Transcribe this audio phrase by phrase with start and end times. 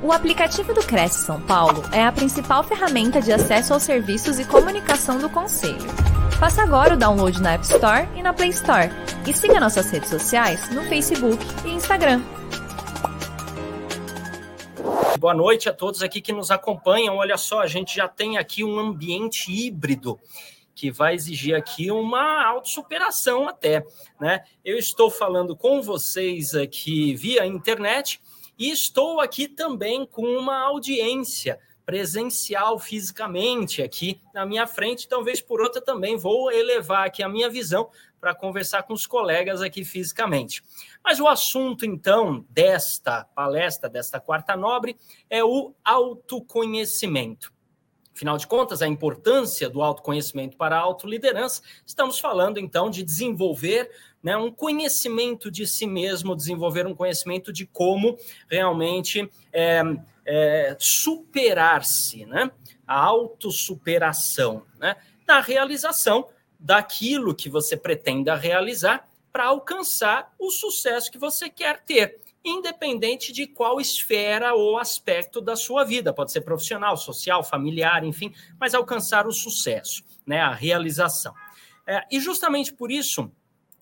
[0.00, 4.44] O aplicativo do Cresce São Paulo é a principal ferramenta de acesso aos serviços e
[4.44, 5.88] comunicação do Conselho.
[6.38, 8.90] Faça agora o download na App Store e na Play Store.
[9.26, 12.22] E siga nossas redes sociais no Facebook e Instagram.
[15.18, 17.16] Boa noite a todos aqui que nos acompanham.
[17.16, 20.16] Olha só, a gente já tem aqui um ambiente híbrido
[20.76, 23.84] que vai exigir aqui uma autossuperação até,
[24.20, 24.44] né?
[24.64, 28.20] Eu estou falando com vocês aqui via internet
[28.58, 35.40] e estou aqui também com uma audiência presencial fisicamente aqui na minha frente, então, vez
[35.40, 37.88] por outra, também vou elevar aqui a minha visão
[38.20, 40.62] para conversar com os colegas aqui fisicamente.
[41.02, 44.96] Mas o assunto, então, desta palestra, desta quarta nobre,
[45.30, 47.52] é o autoconhecimento.
[48.18, 53.92] Afinal de contas, a importância do autoconhecimento para a autoliderança, estamos falando, então, de desenvolver
[54.20, 58.18] né, um conhecimento de si mesmo, desenvolver um conhecimento de como
[58.50, 59.82] realmente é,
[60.26, 62.50] é, superar-se, né,
[62.84, 66.26] a autossuperação, né, na realização
[66.58, 73.46] daquilo que você pretenda realizar para alcançar o sucesso que você quer ter, independente de
[73.46, 79.26] qual esfera ou aspecto da sua vida, pode ser profissional, social, familiar, enfim, mas alcançar
[79.26, 81.34] o sucesso, né, a realização.
[81.86, 83.30] É, e justamente por isso,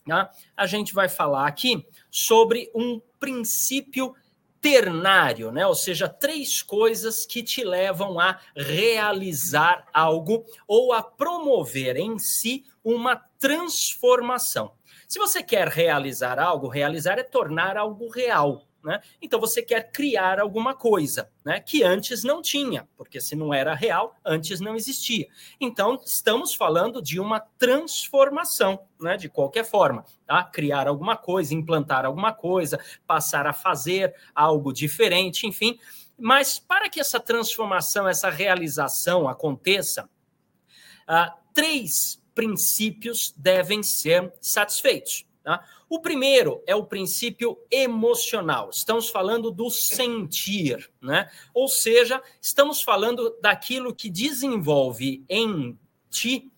[0.07, 4.15] né, a gente vai falar aqui sobre um princípio
[4.61, 5.65] ternário, né?
[5.65, 12.65] ou seja, três coisas que te levam a realizar algo ou a promover em si
[12.83, 14.73] uma transformação.
[15.09, 18.67] Se você quer realizar algo, realizar é tornar algo real.
[18.87, 19.01] Né?
[19.21, 23.75] Então você quer criar alguma coisa né, que antes não tinha, porque se não era
[23.75, 25.27] real, antes não existia.
[25.61, 30.45] Então estamos falando de uma transformação, né, de qualquer forma, tá?
[30.45, 35.81] Criar alguma coisa, implantar alguma coisa, passar a fazer algo diferente, enfim.
[36.17, 40.09] Mas para que essa transformação, essa realização aconteça,
[41.09, 45.25] uh, três princípios devem ser satisfeitos.
[45.43, 45.67] Tá?
[45.89, 48.69] O primeiro é o princípio emocional.
[48.69, 51.31] Estamos falando do sentir, né?
[51.55, 55.79] Ou seja, estamos falando daquilo que desenvolve em
[56.11, 56.51] ti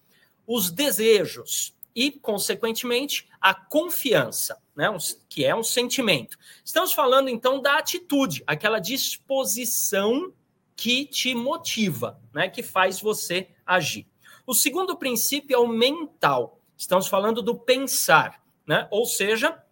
[0.47, 4.89] os desejos e, consequentemente, a confiança, né?
[5.29, 6.37] que é um sentimento.
[6.65, 10.33] Estamos falando então da atitude, aquela disposição
[10.75, 12.49] que te motiva, né?
[12.49, 14.07] Que faz você agir.
[14.49, 16.59] O segundo princípio é o mental.
[16.75, 18.89] Estamos falando do pensar né?
[18.91, 19.63] ou seja,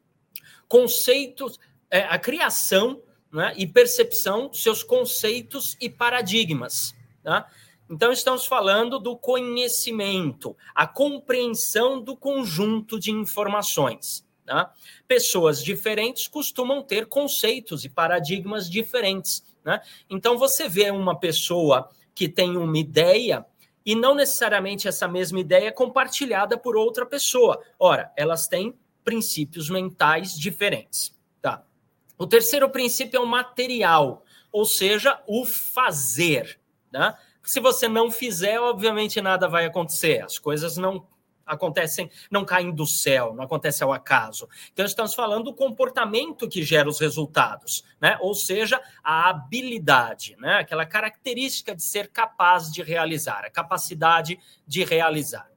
[0.68, 1.58] conceitos,
[1.90, 3.00] é, a criação
[3.32, 6.94] né, e percepção seus conceitos e paradigmas.
[7.22, 7.50] Tá?
[7.88, 14.26] Então, estamos falando do conhecimento, a compreensão do conjunto de informações.
[14.44, 14.74] Tá?
[15.08, 19.42] Pessoas diferentes costumam ter conceitos e paradigmas diferentes.
[19.64, 19.80] Né?
[20.10, 23.46] Então, você vê uma pessoa que tem uma ideia
[23.86, 27.62] e não necessariamente essa mesma ideia é compartilhada por outra pessoa.
[27.78, 31.16] Ora, elas têm princípios mentais diferentes.
[31.40, 31.62] Tá?
[32.18, 36.58] O terceiro princípio é o material, ou seja, o fazer.
[36.90, 37.16] Tá?
[37.44, 40.24] Se você não fizer, obviamente nada vai acontecer.
[40.24, 41.06] As coisas não
[41.46, 44.48] acontecem, não caem do céu, não acontece ao acaso.
[44.72, 48.18] Então, estamos falando do comportamento que gera os resultados, né?
[48.20, 50.58] Ou seja, a habilidade, né?
[50.58, 55.48] Aquela característica de ser capaz de realizar, a capacidade de realizar.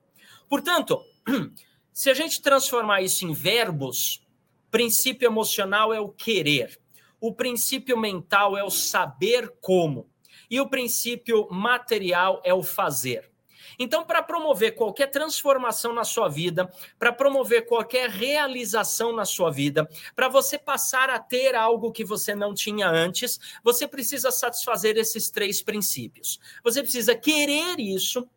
[0.48, 1.02] Portanto,
[2.00, 4.26] Se a gente transformar isso em verbos,
[4.72, 6.80] princípio emocional é o querer,
[7.20, 10.10] o princípio mental é o saber como,
[10.50, 13.29] e o princípio material é o fazer.
[13.78, 19.88] Então, para promover qualquer transformação na sua vida, para promover qualquer realização na sua vida,
[20.16, 25.30] para você passar a ter algo que você não tinha antes, você precisa satisfazer esses
[25.30, 26.40] três princípios.
[26.64, 28.28] Você precisa querer isso,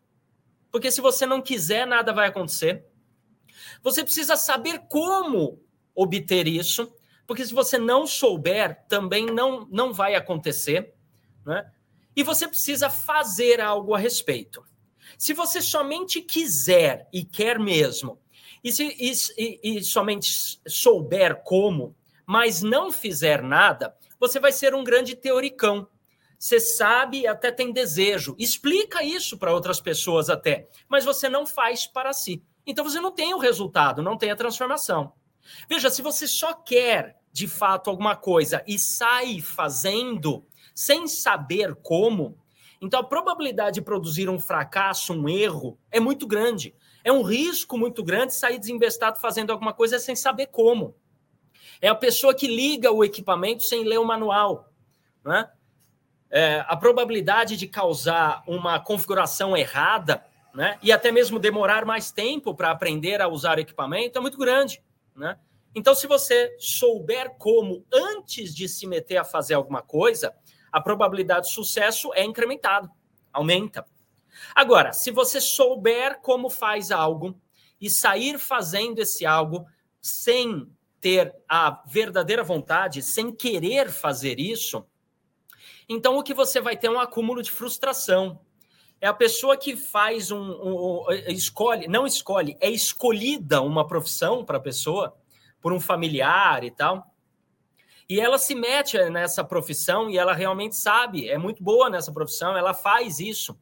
[0.71, 2.85] porque se você não quiser, nada vai acontecer.
[3.81, 5.61] Você precisa saber como
[5.95, 6.93] obter isso,
[7.27, 10.93] porque se você não souber, também não, não vai acontecer.
[11.45, 11.69] Né?
[12.15, 14.63] E você precisa fazer algo a respeito.
[15.17, 18.19] Se você somente quiser e quer mesmo,
[18.63, 18.95] e, se,
[19.37, 21.95] e, e, somente souber como,
[22.25, 25.87] mas não fizer nada, você vai ser um grande teoricão.
[26.39, 28.35] Você sabe e até tem desejo.
[28.39, 32.41] Explica isso para outras pessoas até, mas você não faz para si.
[32.65, 35.13] Então você não tem o resultado, não tem a transformação.
[35.69, 42.37] Veja, se você só quer de fato alguma coisa e sai fazendo sem saber como,
[42.85, 46.75] então a probabilidade de produzir um fracasso, um erro, é muito grande.
[47.03, 50.95] É um risco muito grande sair desinvestado fazendo alguma coisa sem saber como.
[51.81, 54.69] É a pessoa que liga o equipamento sem ler o manual.
[55.23, 55.49] Né?
[56.33, 60.79] é, a probabilidade de causar uma configuração errada, né?
[60.81, 64.81] E até mesmo demorar mais tempo para aprender a usar o equipamento é muito grande,
[65.15, 65.37] né?
[65.75, 70.33] Então, se você souber como antes de se meter a fazer alguma coisa,
[70.73, 72.89] a probabilidade de sucesso é incrementada,
[73.31, 73.85] aumenta.
[74.55, 77.39] Agora, se você souber como faz algo
[77.79, 79.67] e sair fazendo esse algo
[80.01, 80.67] sem
[80.99, 84.83] ter a verdadeira vontade, sem querer fazer isso,
[85.87, 88.39] então o que você vai ter é um acúmulo de frustração.
[88.99, 94.43] É a pessoa que faz um, um, um escolhe, não escolhe, é escolhida uma profissão
[94.43, 95.15] para a pessoa
[95.61, 97.12] por um familiar e tal.
[98.09, 102.57] E ela se mete nessa profissão e ela realmente sabe, é muito boa nessa profissão,
[102.57, 103.57] ela faz isso.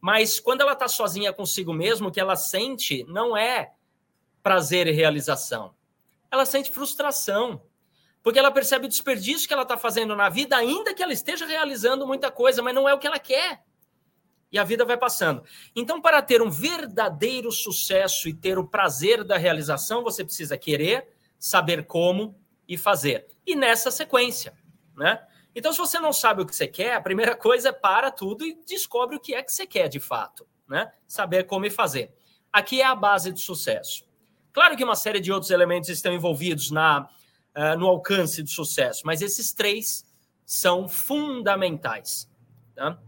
[0.00, 3.72] Mas quando ela está sozinha consigo mesmo, o que ela sente não é
[4.42, 5.74] prazer e realização.
[6.30, 7.62] Ela sente frustração.
[8.22, 11.46] Porque ela percebe o desperdício que ela está fazendo na vida, ainda que ela esteja
[11.46, 13.62] realizando muita coisa, mas não é o que ela quer.
[14.50, 15.42] E a vida vai passando.
[15.74, 21.08] Então, para ter um verdadeiro sucesso e ter o prazer da realização, você precisa querer,
[21.38, 22.34] saber como
[22.68, 23.26] e fazer.
[23.46, 24.52] E nessa sequência,
[24.96, 25.26] né?
[25.54, 28.44] Então, se você não sabe o que você quer, a primeira coisa é para tudo
[28.44, 30.92] e descobre o que é que você quer de fato, né?
[31.06, 32.14] Saber como e fazer.
[32.52, 34.06] Aqui é a base do sucesso.
[34.52, 37.08] Claro que uma série de outros elementos estão envolvidos na,
[37.56, 40.04] uh, no alcance do sucesso, mas esses três
[40.44, 42.28] são fundamentais.
[42.74, 42.98] Tá?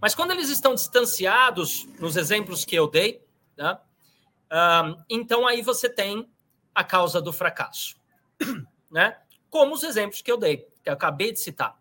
[0.00, 3.24] Mas quando eles estão distanciados, nos exemplos que eu dei,
[3.58, 6.28] uh, então aí você tem
[6.74, 7.96] a causa do fracasso,
[8.92, 9.18] né?
[9.50, 11.80] Como os exemplos que eu dei, que eu acabei de citar.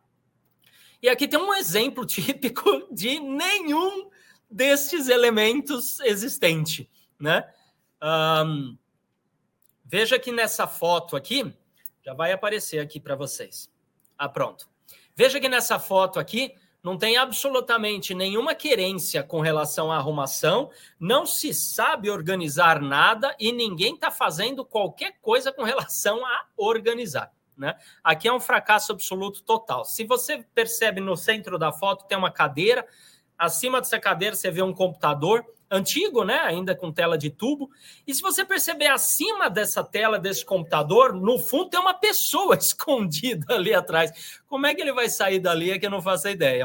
[1.02, 4.10] E aqui tem um exemplo típico de nenhum
[4.50, 7.44] destes elementos existente, né?
[8.02, 8.78] Um,
[9.86, 11.54] veja que nessa foto aqui,
[12.04, 13.70] já vai aparecer aqui para vocês.
[14.18, 14.70] Ah, pronto.
[15.16, 20.70] Veja que nessa foto aqui, não tem absolutamente nenhuma querência com relação à arrumação,
[21.00, 27.32] não se sabe organizar nada e ninguém está fazendo qualquer coisa com relação a organizar.
[27.56, 27.76] Né?
[28.04, 29.86] Aqui é um fracasso absoluto total.
[29.86, 32.88] Se você percebe no centro da foto, tem uma cadeira,
[33.38, 36.38] acima dessa cadeira você vê um computador antigo, né?
[36.40, 37.70] Ainda com tela de tubo.
[38.06, 43.56] E se você perceber acima dessa tela desse computador, no fundo tem uma pessoa escondida
[43.56, 44.42] ali atrás.
[44.48, 46.60] Como é que ele vai sair dali é que eu não faço ideia.